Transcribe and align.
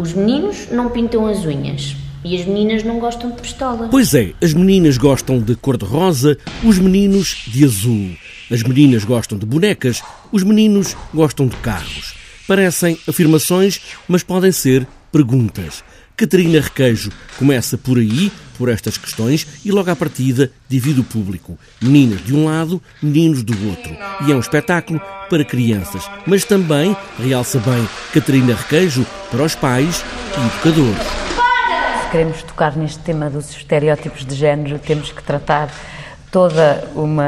Os 0.00 0.14
meninos 0.14 0.68
não 0.72 0.88
pintam 0.88 1.26
as 1.26 1.44
unhas 1.44 1.94
e 2.24 2.34
as 2.34 2.46
meninas 2.46 2.82
não 2.82 2.98
gostam 2.98 3.32
de 3.32 3.42
pistola. 3.42 3.86
Pois 3.90 4.14
é, 4.14 4.32
as 4.42 4.54
meninas 4.54 4.96
gostam 4.96 5.38
de 5.38 5.54
cor-de-rosa, 5.54 6.38
os 6.64 6.78
meninos 6.78 7.42
de 7.46 7.66
azul. 7.66 8.16
As 8.50 8.62
meninas 8.62 9.04
gostam 9.04 9.36
de 9.36 9.44
bonecas, 9.44 10.02
os 10.32 10.42
meninos 10.42 10.96
gostam 11.12 11.46
de 11.46 11.56
carros. 11.56 12.14
Parecem 12.48 12.98
afirmações, 13.06 13.78
mas 14.08 14.22
podem 14.22 14.50
ser 14.52 14.86
perguntas. 15.12 15.84
Catarina 16.20 16.60
Requeijo 16.60 17.10
começa 17.38 17.78
por 17.78 17.96
aí, 17.96 18.30
por 18.58 18.68
estas 18.68 18.98
questões, 18.98 19.46
e 19.64 19.72
logo 19.72 19.90
à 19.90 19.96
partida 19.96 20.52
divide 20.68 21.00
o 21.00 21.04
público. 21.04 21.58
Meninas 21.80 22.22
de 22.22 22.34
um 22.34 22.44
lado, 22.44 22.82
meninos 23.02 23.42
do 23.42 23.54
outro. 23.66 23.96
E 24.26 24.30
é 24.30 24.34
um 24.34 24.38
espetáculo 24.38 25.00
para 25.30 25.46
crianças, 25.46 26.02
mas 26.26 26.44
também, 26.44 26.94
realça 27.18 27.58
bem 27.60 27.88
Catarina 28.12 28.54
Requeijo, 28.54 29.06
para 29.30 29.42
os 29.42 29.54
pais 29.54 30.04
e 30.36 30.46
educadores. 30.46 31.06
Se 32.02 32.10
queremos 32.10 32.42
tocar 32.42 32.76
neste 32.76 32.98
tema 32.98 33.30
dos 33.30 33.48
estereótipos 33.48 34.26
de 34.26 34.34
género, 34.34 34.78
temos 34.78 35.10
que 35.10 35.22
tratar 35.22 35.74
toda 36.30 36.86
uma, 36.94 37.24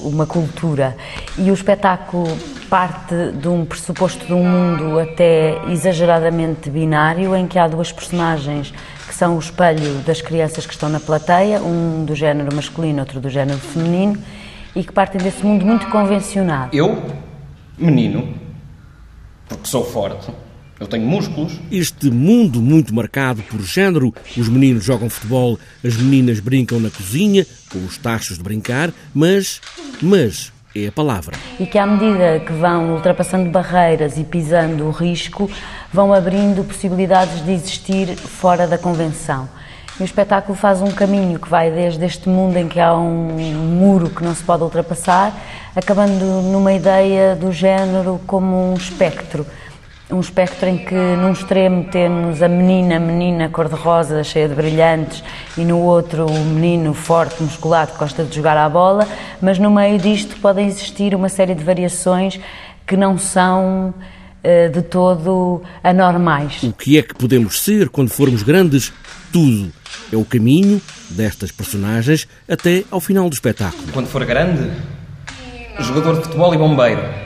uma 0.00 0.24
cultura. 0.24 0.96
E 1.36 1.50
o 1.50 1.54
espetáculo 1.54 2.34
parte 2.74 3.14
de 3.40 3.46
um 3.46 3.64
pressuposto 3.64 4.26
de 4.26 4.32
um 4.32 4.42
mundo 4.42 4.98
até 4.98 5.62
exageradamente 5.70 6.68
binário, 6.68 7.32
em 7.36 7.46
que 7.46 7.56
há 7.56 7.68
duas 7.68 7.92
personagens 7.92 8.74
que 9.06 9.14
são 9.14 9.36
o 9.36 9.38
espelho 9.38 10.00
das 10.00 10.20
crianças 10.20 10.66
que 10.66 10.72
estão 10.72 10.88
na 10.88 10.98
plateia, 10.98 11.62
um 11.62 12.04
do 12.04 12.16
género 12.16 12.52
masculino, 12.52 12.98
outro 12.98 13.20
do 13.20 13.30
género 13.30 13.60
feminino, 13.60 14.18
e 14.74 14.82
que 14.82 14.92
partem 14.92 15.20
desse 15.20 15.46
mundo 15.46 15.64
muito 15.64 15.86
convencionado. 15.86 16.76
Eu, 16.76 17.00
menino, 17.78 18.34
porque 19.48 19.68
sou 19.68 19.84
forte, 19.84 20.32
eu 20.80 20.88
tenho 20.88 21.06
músculos. 21.06 21.60
Este 21.70 22.10
mundo 22.10 22.60
muito 22.60 22.92
marcado 22.92 23.40
por 23.42 23.60
género, 23.60 24.12
os 24.36 24.48
meninos 24.48 24.82
jogam 24.82 25.08
futebol, 25.08 25.60
as 25.84 25.96
meninas 25.96 26.40
brincam 26.40 26.80
na 26.80 26.90
cozinha, 26.90 27.46
com 27.70 27.78
os 27.84 27.96
tachos 27.98 28.36
de 28.36 28.42
brincar, 28.42 28.92
mas, 29.14 29.60
mas, 30.02 30.52
é 30.74 30.88
a 30.88 30.92
palavra. 30.92 31.36
E 31.58 31.66
que 31.66 31.78
à 31.78 31.86
medida 31.86 32.40
que 32.40 32.52
vão 32.52 32.94
ultrapassando 32.94 33.48
barreiras 33.50 34.18
e 34.18 34.24
pisando 34.24 34.86
o 34.86 34.90
risco, 34.90 35.50
vão 35.92 36.12
abrindo 36.12 36.64
possibilidades 36.64 37.44
de 37.44 37.52
existir 37.52 38.16
fora 38.16 38.66
da 38.66 38.76
convenção. 38.76 39.48
E 39.98 40.02
o 40.02 40.04
espetáculo 40.04 40.56
faz 40.56 40.82
um 40.82 40.90
caminho 40.90 41.38
que 41.38 41.48
vai 41.48 41.70
desde 41.70 42.04
este 42.04 42.28
mundo 42.28 42.56
em 42.56 42.66
que 42.66 42.80
há 42.80 42.92
um 42.96 43.28
muro 43.78 44.10
que 44.10 44.24
não 44.24 44.34
se 44.34 44.42
pode 44.42 44.64
ultrapassar, 44.64 45.32
acabando 45.76 46.24
numa 46.42 46.72
ideia 46.72 47.36
do 47.36 47.52
género 47.52 48.20
como 48.26 48.72
um 48.72 48.74
espectro 48.74 49.46
um 50.10 50.20
espectro 50.20 50.68
em 50.68 50.78
que 50.78 50.94
num 50.94 51.32
extremo 51.32 51.84
temos 51.84 52.42
a 52.42 52.48
menina, 52.48 52.98
menina 52.98 53.48
cor-de-rosa, 53.48 54.22
cheia 54.22 54.48
de 54.48 54.54
brilhantes, 54.54 55.24
e 55.56 55.64
no 55.64 55.78
outro 55.78 56.26
o 56.26 56.44
menino 56.44 56.92
forte, 56.92 57.42
musculado, 57.42 57.92
que 57.92 57.98
gosta 57.98 58.22
de 58.22 58.34
jogar 58.36 58.56
à 58.56 58.68
bola, 58.68 59.08
mas 59.40 59.58
no 59.58 59.70
meio 59.70 59.98
disto 59.98 60.36
podem 60.36 60.66
existir 60.66 61.14
uma 61.14 61.28
série 61.28 61.54
de 61.54 61.64
variações 61.64 62.38
que 62.86 62.96
não 62.96 63.16
são 63.16 63.94
uh, 64.44 64.70
de 64.70 64.82
todo 64.82 65.62
anormais. 65.82 66.62
O 66.62 66.72
que 66.72 66.98
é 66.98 67.02
que 67.02 67.14
podemos 67.14 67.62
ser 67.62 67.88
quando 67.88 68.10
formos 68.10 68.42
grandes? 68.42 68.92
Tudo. 69.32 69.72
É 70.12 70.16
o 70.16 70.24
caminho 70.24 70.82
destas 71.08 71.50
personagens 71.50 72.28
até 72.48 72.84
ao 72.90 73.00
final 73.00 73.28
do 73.28 73.32
espetáculo. 73.32 73.84
Quando 73.92 74.06
for 74.06 74.24
grande, 74.24 74.70
jogador 75.80 76.16
de 76.16 76.24
futebol 76.24 76.54
e 76.54 76.58
bombeiro 76.58 77.23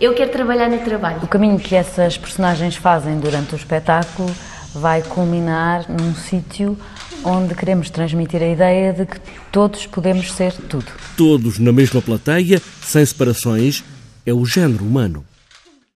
eu 0.00 0.14
quero 0.14 0.30
trabalhar 0.30 0.70
no 0.70 0.78
trabalho. 0.78 1.20
O 1.22 1.28
caminho 1.28 1.58
que 1.58 1.74
essas 1.74 2.16
personagens 2.16 2.74
fazem 2.74 3.18
durante 3.20 3.54
o 3.54 3.56
espetáculo 3.56 4.34
vai 4.74 5.02
culminar 5.02 5.84
num 5.90 6.14
sítio 6.14 6.78
onde 7.22 7.54
queremos 7.54 7.90
transmitir 7.90 8.42
a 8.42 8.48
ideia 8.48 8.92
de 8.94 9.04
que 9.04 9.20
todos 9.52 9.86
podemos 9.86 10.32
ser 10.32 10.52
tudo. 10.52 10.86
Todos 11.16 11.58
na 11.58 11.70
mesma 11.70 12.00
plateia, 12.00 12.62
sem 12.82 13.04
separações, 13.04 13.84
é 14.24 14.32
o 14.32 14.46
género 14.46 14.84
humano. 14.84 15.24